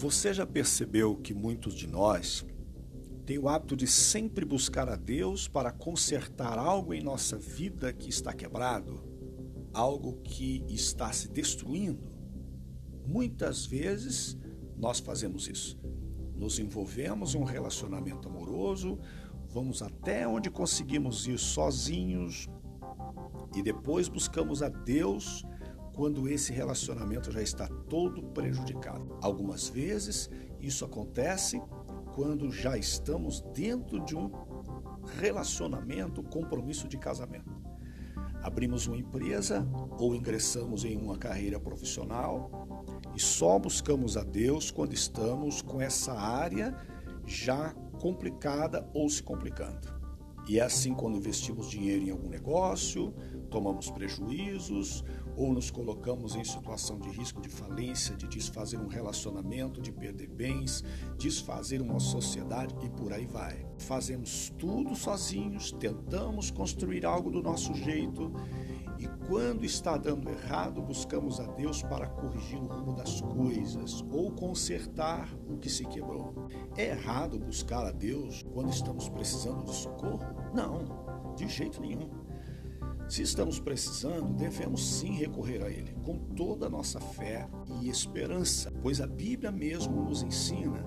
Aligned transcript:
Você 0.00 0.32
já 0.32 0.46
percebeu 0.46 1.14
que 1.14 1.34
muitos 1.34 1.74
de 1.74 1.86
nós 1.86 2.42
têm 3.26 3.38
o 3.38 3.50
hábito 3.50 3.76
de 3.76 3.86
sempre 3.86 4.46
buscar 4.46 4.88
a 4.88 4.96
Deus 4.96 5.46
para 5.46 5.70
consertar 5.70 6.58
algo 6.58 6.94
em 6.94 7.02
nossa 7.02 7.36
vida 7.36 7.92
que 7.92 8.08
está 8.08 8.32
quebrado, 8.32 9.04
algo 9.74 10.14
que 10.22 10.64
está 10.70 11.12
se 11.12 11.28
destruindo? 11.28 12.10
Muitas 13.06 13.66
vezes 13.66 14.38
nós 14.74 15.00
fazemos 15.00 15.46
isso. 15.46 15.78
Nos 16.34 16.58
envolvemos 16.58 17.34
em 17.34 17.38
um 17.38 17.44
relacionamento 17.44 18.26
amoroso, 18.26 18.98
vamos 19.50 19.82
até 19.82 20.26
onde 20.26 20.50
conseguimos 20.50 21.26
ir 21.26 21.38
sozinhos 21.38 22.48
e 23.54 23.62
depois 23.62 24.08
buscamos 24.08 24.62
a 24.62 24.70
Deus 24.70 25.44
quando 26.00 26.26
esse 26.30 26.50
relacionamento 26.50 27.30
já 27.30 27.42
está 27.42 27.68
todo 27.68 28.22
prejudicado. 28.22 29.18
Algumas 29.20 29.68
vezes 29.68 30.30
isso 30.58 30.82
acontece 30.82 31.60
quando 32.14 32.50
já 32.50 32.78
estamos 32.78 33.42
dentro 33.52 34.02
de 34.02 34.16
um 34.16 34.30
relacionamento, 35.18 36.22
compromisso 36.22 36.88
de 36.88 36.96
casamento. 36.96 37.54
Abrimos 38.42 38.86
uma 38.86 38.96
empresa 38.96 39.68
ou 39.98 40.14
ingressamos 40.14 40.86
em 40.86 40.96
uma 40.96 41.18
carreira 41.18 41.60
profissional 41.60 42.50
e 43.14 43.20
só 43.20 43.58
buscamos 43.58 44.16
a 44.16 44.24
Deus 44.24 44.70
quando 44.70 44.94
estamos 44.94 45.60
com 45.60 45.82
essa 45.82 46.14
área 46.14 46.74
já 47.26 47.74
complicada 48.00 48.88
ou 48.94 49.06
se 49.10 49.22
complicando. 49.22 50.00
E 50.48 50.58
é 50.58 50.62
assim 50.62 50.94
quando 50.94 51.18
investimos 51.18 51.70
dinheiro 51.70 52.04
em 52.04 52.10
algum 52.10 52.28
negócio, 52.28 53.14
tomamos 53.50 53.90
prejuízos 53.90 55.04
ou 55.36 55.52
nos 55.52 55.70
colocamos 55.70 56.34
em 56.34 56.44
situação 56.44 56.98
de 56.98 57.08
risco 57.10 57.40
de 57.40 57.48
falência, 57.48 58.16
de 58.16 58.26
desfazer 58.28 58.78
um 58.78 58.88
relacionamento, 58.88 59.80
de 59.80 59.92
perder 59.92 60.28
bens, 60.28 60.84
desfazer 61.18 61.80
uma 61.80 62.00
sociedade 62.00 62.74
e 62.84 62.88
por 62.90 63.12
aí 63.12 63.26
vai. 63.26 63.66
Fazemos 63.78 64.52
tudo 64.58 64.94
sozinhos, 64.94 65.72
tentamos 65.72 66.50
construir 66.50 67.04
algo 67.04 67.30
do 67.30 67.42
nosso 67.42 67.74
jeito 67.74 68.32
e 69.00 69.08
quando 69.26 69.64
está 69.64 69.96
dando 69.96 70.28
errado, 70.28 70.82
buscamos 70.82 71.40
a 71.40 71.46
Deus 71.46 71.82
para 71.82 72.06
corrigir 72.06 72.58
o 72.58 72.66
rumo 72.66 72.92
das 72.92 73.22
coisas 73.22 74.04
ou 74.12 74.30
consertar 74.30 75.26
o 75.48 75.56
que 75.56 75.70
se 75.70 75.86
quebrou. 75.86 76.34
É 76.76 76.90
errado 76.90 77.38
buscar 77.38 77.86
a 77.86 77.92
Deus 77.92 78.42
quando 78.52 78.68
estamos 78.68 79.08
precisando 79.08 79.64
de 79.64 79.74
socorro? 79.74 80.26
Não, 80.52 81.34
de 81.34 81.48
jeito 81.48 81.80
nenhum. 81.80 82.10
Se 83.10 83.22
estamos 83.22 83.58
precisando, 83.58 84.32
devemos 84.34 84.86
sim 84.86 85.14
recorrer 85.14 85.64
a 85.64 85.68
Ele, 85.68 85.96
com 86.04 86.16
toda 86.16 86.66
a 86.66 86.70
nossa 86.70 87.00
fé 87.00 87.48
e 87.82 87.88
esperança, 87.88 88.72
pois 88.80 89.00
a 89.00 89.06
Bíblia 89.06 89.50
mesmo 89.50 90.04
nos 90.04 90.22
ensina 90.22 90.78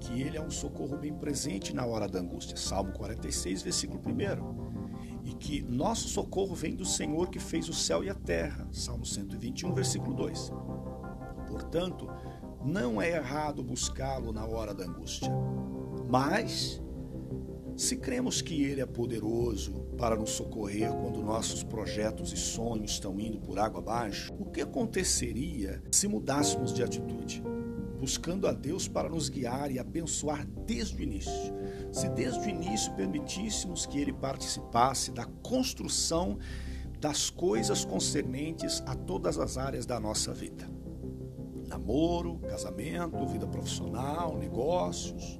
que 0.00 0.20
Ele 0.20 0.36
é 0.36 0.42
um 0.42 0.50
socorro 0.50 0.96
bem 0.96 1.14
presente 1.14 1.72
na 1.72 1.86
hora 1.86 2.08
da 2.08 2.18
angústia. 2.18 2.56
Salmo 2.56 2.92
46, 2.94 3.62
versículo 3.62 4.02
1. 4.04 5.22
E 5.22 5.34
que 5.34 5.62
nosso 5.62 6.08
socorro 6.08 6.52
vem 6.52 6.74
do 6.74 6.84
Senhor 6.84 7.30
que 7.30 7.38
fez 7.38 7.68
o 7.68 7.72
céu 7.72 8.02
e 8.02 8.10
a 8.10 8.14
terra. 8.14 8.66
Salmo 8.72 9.06
121, 9.06 9.72
versículo 9.72 10.14
2. 10.14 10.50
Portanto, 11.46 12.10
não 12.64 13.00
é 13.00 13.12
errado 13.12 13.62
buscá-lo 13.62 14.32
na 14.32 14.44
hora 14.44 14.74
da 14.74 14.84
angústia, 14.84 15.30
mas 16.10 16.82
se 17.78 17.96
cremos 17.96 18.42
que 18.42 18.64
Ele 18.64 18.80
é 18.80 18.86
poderoso 18.86 19.72
para 19.96 20.16
nos 20.16 20.30
socorrer 20.30 20.92
quando 20.94 21.22
nossos 21.22 21.62
projetos 21.62 22.32
e 22.32 22.36
sonhos 22.36 22.90
estão 22.90 23.20
indo 23.20 23.38
por 23.38 23.56
água 23.56 23.78
abaixo, 23.78 24.34
o 24.36 24.46
que 24.46 24.60
aconteceria 24.60 25.80
se 25.88 26.08
mudássemos 26.08 26.74
de 26.74 26.82
atitude? 26.82 27.40
Buscando 28.00 28.48
a 28.48 28.52
Deus 28.52 28.88
para 28.88 29.08
nos 29.08 29.28
guiar 29.28 29.70
e 29.70 29.78
abençoar 29.78 30.44
desde 30.66 30.96
o 30.96 31.02
início. 31.02 31.54
Se 31.92 32.08
desde 32.08 32.40
o 32.40 32.50
início 32.50 32.92
permitíssemos 32.94 33.86
que 33.86 34.00
Ele 34.00 34.12
participasse 34.12 35.12
da 35.12 35.24
construção 35.24 36.36
das 36.98 37.30
coisas 37.30 37.84
concernentes 37.84 38.82
a 38.86 38.96
todas 38.96 39.38
as 39.38 39.56
áreas 39.56 39.86
da 39.86 40.00
nossa 40.00 40.34
vida: 40.34 40.68
namoro, 41.68 42.40
casamento, 42.40 43.24
vida 43.24 43.46
profissional, 43.46 44.36
negócios 44.36 45.38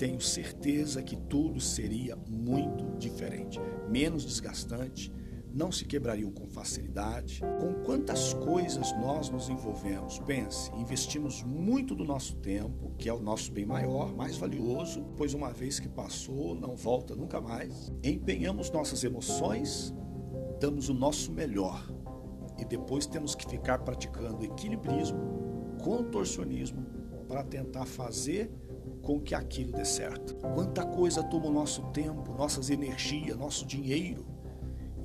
tenho 0.00 0.18
certeza 0.18 1.02
que 1.02 1.14
tudo 1.14 1.60
seria 1.60 2.16
muito 2.26 2.96
diferente, 2.96 3.60
menos 3.86 4.24
desgastante, 4.24 5.12
não 5.52 5.70
se 5.70 5.84
quebrariam 5.84 6.32
com 6.32 6.48
facilidade. 6.48 7.42
Com 7.60 7.84
quantas 7.84 8.32
coisas 8.32 8.92
nós 8.92 9.28
nos 9.28 9.50
envolvemos? 9.50 10.18
Pense, 10.20 10.72
investimos 10.74 11.42
muito 11.42 11.94
do 11.94 12.02
nosso 12.02 12.36
tempo, 12.36 12.94
que 12.96 13.10
é 13.10 13.12
o 13.12 13.20
nosso 13.20 13.52
bem 13.52 13.66
maior, 13.66 14.16
mais 14.16 14.38
valioso, 14.38 15.04
pois 15.18 15.34
uma 15.34 15.52
vez 15.52 15.78
que 15.78 15.88
passou, 15.88 16.54
não 16.54 16.74
volta 16.74 17.14
nunca 17.14 17.38
mais. 17.38 17.92
Empenhamos 18.02 18.70
nossas 18.70 19.04
emoções, 19.04 19.94
damos 20.58 20.88
o 20.88 20.94
nosso 20.94 21.30
melhor 21.30 21.86
e 22.58 22.64
depois 22.64 23.04
temos 23.04 23.34
que 23.34 23.46
ficar 23.46 23.80
praticando 23.80 24.46
equilibrismo, 24.46 25.76
contorcionismo 25.82 26.86
para 27.28 27.44
tentar 27.44 27.84
fazer 27.84 28.50
com 29.02 29.20
que 29.20 29.34
aquilo 29.34 29.72
dê 29.72 29.84
certo. 29.84 30.34
Quanta 30.54 30.84
coisa 30.84 31.22
toma 31.22 31.46
o 31.46 31.52
nosso 31.52 31.82
tempo, 31.92 32.32
nossas 32.32 32.70
energias, 32.70 33.36
nosso 33.36 33.66
dinheiro 33.66 34.26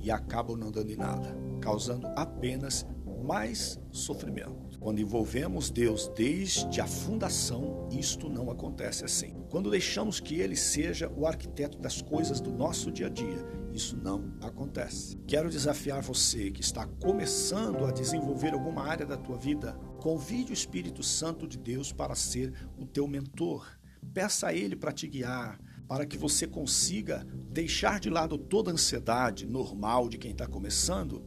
e 0.00 0.10
acabam 0.10 0.56
não 0.56 0.70
dando 0.70 0.92
em 0.92 0.96
nada, 0.96 1.36
causando 1.60 2.06
apenas 2.14 2.86
mais 3.24 3.80
sofrimento. 3.90 4.78
Quando 4.78 5.00
envolvemos 5.00 5.68
Deus 5.68 6.08
desde 6.14 6.80
a 6.80 6.86
fundação, 6.86 7.88
isto 7.90 8.28
não 8.28 8.50
acontece 8.50 9.04
assim. 9.04 9.34
Quando 9.50 9.70
deixamos 9.70 10.20
que 10.20 10.36
Ele 10.36 10.54
seja 10.54 11.10
o 11.10 11.26
arquiteto 11.26 11.78
das 11.78 12.00
coisas 12.00 12.40
do 12.40 12.52
nosso 12.52 12.92
dia 12.92 13.06
a 13.06 13.10
dia, 13.10 13.44
isso 13.72 13.96
não 13.96 14.32
acontece. 14.40 15.18
Quero 15.26 15.50
desafiar 15.50 16.02
você 16.02 16.52
que 16.52 16.60
está 16.60 16.86
começando 16.86 17.84
a 17.84 17.90
desenvolver 17.90 18.52
alguma 18.52 18.84
área 18.84 19.04
da 19.04 19.16
tua 19.16 19.36
vida, 19.36 19.72
convide 20.00 20.52
o 20.52 20.54
Espírito 20.54 21.02
Santo 21.02 21.48
de 21.48 21.58
Deus 21.58 21.92
para 21.92 22.14
ser 22.14 22.52
o 22.78 22.86
teu 22.86 23.08
mentor 23.08 23.66
Peça 24.12 24.48
a 24.48 24.54
Ele 24.54 24.76
para 24.76 24.92
te 24.92 25.06
guiar, 25.06 25.60
para 25.88 26.06
que 26.06 26.18
você 26.18 26.46
consiga 26.46 27.26
deixar 27.50 28.00
de 28.00 28.10
lado 28.10 28.36
toda 28.36 28.70
a 28.70 28.74
ansiedade 28.74 29.46
normal 29.46 30.08
de 30.08 30.18
quem 30.18 30.32
está 30.32 30.46
começando 30.46 31.24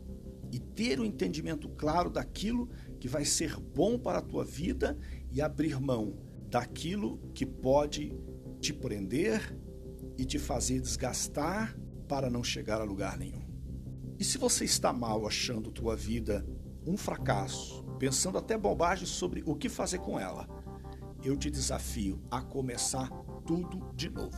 e 0.51 0.59
ter 0.59 0.99
o 0.99 1.03
um 1.03 1.05
entendimento 1.05 1.69
claro 1.69 2.09
daquilo 2.09 2.69
que 2.99 3.07
vai 3.07 3.23
ser 3.23 3.57
bom 3.57 3.97
para 3.97 4.19
a 4.19 4.21
tua 4.21 4.43
vida 4.43 4.97
e 5.31 5.41
abrir 5.41 5.79
mão 5.79 6.17
daquilo 6.49 7.19
que 7.33 7.45
pode 7.45 8.13
te 8.59 8.73
prender 8.73 9.55
e 10.17 10.25
te 10.25 10.37
fazer 10.37 10.81
desgastar 10.81 11.77
para 12.07 12.29
não 12.29 12.43
chegar 12.43 12.81
a 12.81 12.83
lugar 12.83 13.17
nenhum. 13.17 13.47
E 14.17 14.23
se 14.23 14.37
você 14.37 14.65
está 14.65 14.91
mal 14.91 15.25
achando 15.25 15.71
tua 15.71 15.95
vida 15.95 16.45
um 16.85 16.97
fracasso, 16.97 17.83
pensando 17.99 18.37
até 18.37 18.57
bobagem 18.57 19.05
sobre 19.05 19.43
o 19.45 19.55
que 19.55 19.69
fazer 19.69 19.99
com 19.99 20.19
ela, 20.19 20.47
eu 21.23 21.37
te 21.37 21.49
desafio 21.49 22.21
a 22.29 22.41
começar 22.41 23.09
tudo 23.45 23.91
de 23.95 24.09
novo. 24.09 24.37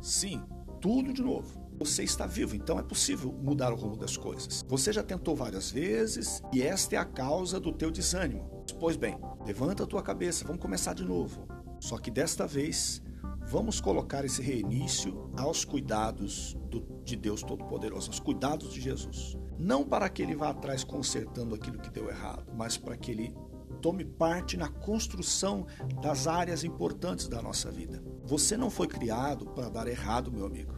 Sim, 0.00 0.42
tudo 0.80 1.12
de 1.12 1.22
novo. 1.22 1.62
Você 1.78 2.02
está 2.02 2.26
vivo, 2.26 2.54
então 2.54 2.78
é 2.78 2.82
possível 2.82 3.32
mudar 3.32 3.72
o 3.72 3.76
rumo 3.76 3.96
das 3.96 4.16
coisas. 4.16 4.64
Você 4.68 4.92
já 4.92 5.02
tentou 5.02 5.34
várias 5.34 5.70
vezes 5.70 6.42
e 6.52 6.62
esta 6.62 6.96
é 6.96 6.98
a 6.98 7.04
causa 7.04 7.58
do 7.58 7.72
teu 7.72 7.90
desânimo. 7.90 8.64
Pois 8.78 8.96
bem, 8.96 9.18
levanta 9.44 9.84
a 9.84 9.86
tua 9.86 10.02
cabeça, 10.02 10.44
vamos 10.44 10.62
começar 10.62 10.94
de 10.94 11.04
novo. 11.04 11.46
Só 11.80 11.98
que 11.98 12.10
desta 12.10 12.46
vez, 12.46 13.02
vamos 13.46 13.80
colocar 13.80 14.24
esse 14.24 14.40
reinício 14.40 15.30
aos 15.36 15.64
cuidados 15.64 16.56
do, 16.70 16.80
de 17.04 17.16
Deus 17.16 17.42
Todo-Poderoso, 17.42 18.08
aos 18.08 18.20
cuidados 18.20 18.72
de 18.72 18.80
Jesus. 18.80 19.36
Não 19.58 19.84
para 19.84 20.08
que 20.08 20.22
ele 20.22 20.36
vá 20.36 20.50
atrás 20.50 20.84
consertando 20.84 21.54
aquilo 21.54 21.78
que 21.78 21.90
deu 21.90 22.08
errado, 22.08 22.52
mas 22.56 22.76
para 22.76 22.96
que 22.96 23.10
ele 23.10 23.34
tome 23.80 24.04
parte 24.04 24.56
na 24.56 24.68
construção 24.68 25.66
das 26.00 26.26
áreas 26.26 26.64
importantes 26.64 27.28
da 27.28 27.42
nossa 27.42 27.70
vida. 27.70 28.02
Você 28.24 28.56
não 28.56 28.70
foi 28.70 28.86
criado 28.86 29.46
para 29.46 29.68
dar 29.68 29.86
errado, 29.86 30.32
meu 30.32 30.46
amigo. 30.46 30.74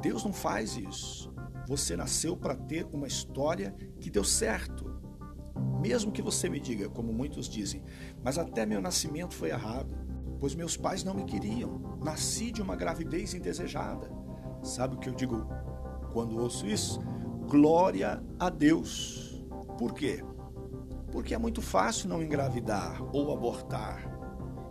Deus 0.00 0.24
não 0.24 0.32
faz 0.32 0.76
isso. 0.76 1.32
Você 1.68 1.96
nasceu 1.96 2.36
para 2.36 2.56
ter 2.56 2.86
uma 2.92 3.06
história 3.06 3.74
que 4.00 4.10
deu 4.10 4.24
certo. 4.24 5.00
Mesmo 5.80 6.12
que 6.12 6.22
você 6.22 6.48
me 6.48 6.60
diga, 6.60 6.88
como 6.88 7.12
muitos 7.12 7.48
dizem, 7.48 7.82
mas 8.22 8.38
até 8.38 8.66
meu 8.66 8.80
nascimento 8.80 9.34
foi 9.34 9.50
errado, 9.50 9.94
pois 10.38 10.54
meus 10.54 10.76
pais 10.76 11.04
não 11.04 11.14
me 11.14 11.24
queriam. 11.24 11.98
Nasci 12.02 12.50
de 12.50 12.60
uma 12.60 12.74
gravidez 12.74 13.34
indesejada. 13.34 14.10
Sabe 14.62 14.96
o 14.96 14.98
que 14.98 15.08
eu 15.08 15.14
digo 15.14 15.46
quando 16.12 16.40
ouço 16.40 16.66
isso? 16.66 17.00
Glória 17.48 18.22
a 18.38 18.48
Deus. 18.48 19.44
Por 19.78 19.94
quê? 19.94 20.22
Porque 21.12 21.34
é 21.34 21.38
muito 21.38 21.62
fácil 21.62 22.08
não 22.08 22.22
engravidar 22.22 23.00
ou 23.14 23.32
abortar. 23.32 24.10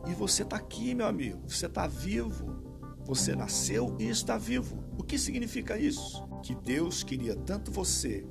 E 0.07 0.13
você 0.13 0.41
está 0.41 0.57
aqui, 0.57 0.93
meu 0.95 1.05
amigo, 1.05 1.47
você 1.47 1.67
está 1.67 1.87
vivo. 1.87 2.59
Você 3.05 3.35
nasceu 3.35 3.95
e 3.99 4.09
está 4.09 4.37
vivo. 4.37 4.83
O 4.97 5.03
que 5.03 5.17
significa 5.17 5.77
isso? 5.77 6.27
Que 6.43 6.55
Deus 6.55 7.03
queria 7.03 7.35
tanto 7.35 7.71
você, 7.71 8.25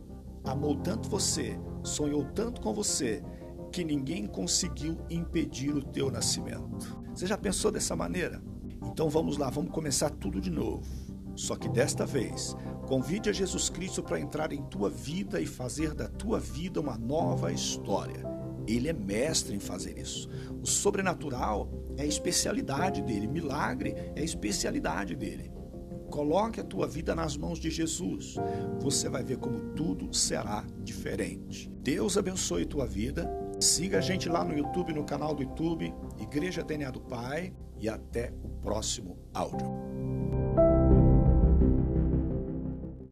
amou 0.45 0.77
tanto 0.77 1.09
você, 1.09 1.59
sonhou 1.83 2.25
tanto 2.25 2.61
com 2.61 2.75
você, 2.75 3.23
que 3.71 3.85
ninguém 3.85 4.27
conseguiu 4.27 4.99
impedir 5.09 5.75
o 5.75 5.83
teu 5.83 6.11
nascimento. 6.11 7.01
Você 7.15 7.27
já 7.27 7.39
pensou 7.39 7.71
dessa 7.71 7.95
maneira? 7.95 8.43
Então 8.83 9.09
vamos 9.09 9.37
lá, 9.37 9.51
vamos 9.51 9.71
começar 9.71 10.11
tudo 10.11 10.41
de 10.41 10.51
novo. 10.51 10.85
Só 11.37 11.57
que 11.57 11.69
desta 11.69 12.05
vez, 12.05 12.57
convide 12.91 13.31
a 13.31 13.33
Jesus 13.33 13.69
Cristo 13.69 14.03
para 14.03 14.19
entrar 14.19 14.53
em 14.53 14.65
tua 14.65 14.91
vida 14.91 15.41
e 15.41 15.47
fazer 15.47 15.95
da 15.95 16.09
tua 16.09 16.41
vida 16.41 16.81
uma 16.81 16.99
nova 16.99 17.53
história. 17.53 18.25
Ele 18.67 18.89
é 18.89 18.93
mestre 18.93 19.55
em 19.55 19.61
fazer 19.61 19.97
isso. 19.97 20.29
O 20.61 20.67
sobrenatural 20.67 21.71
é 21.97 22.03
a 22.03 22.07
especialidade 22.07 23.01
dele, 23.01 23.29
milagre 23.29 23.95
é 24.17 24.21
a 24.21 24.25
especialidade 24.25 25.15
dele. 25.15 25.53
Coloque 26.11 26.59
a 26.59 26.65
tua 26.65 26.89
vida 26.89 27.15
nas 27.15 27.37
mãos 27.37 27.61
de 27.61 27.71
Jesus. 27.71 28.35
Você 28.81 29.09
vai 29.09 29.23
ver 29.23 29.37
como 29.37 29.73
tudo 29.77 30.13
será 30.13 30.67
diferente. 30.83 31.71
Deus 31.85 32.19
abençoe 32.19 32.67
tua 32.67 32.89
vida. 32.89 33.31
Siga 33.61 33.99
a 33.99 34.01
gente 34.01 34.29
lá 34.29 34.45
no 34.45 34.59
YouTube, 34.59 34.93
no 34.93 35.05
canal 35.05 35.33
do 35.33 35.45
YouTube, 35.45 35.95
Igreja 36.19 36.65
DNA 36.65 36.91
do 36.91 37.01
Pai, 37.01 37.53
e 37.79 37.89
até 37.89 38.33
o 38.43 38.49
próximo 38.49 39.17
áudio. 39.33 40.10